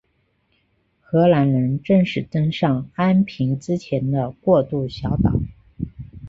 [0.99, 5.39] 荷兰人正式登上安平之前的过渡小岛。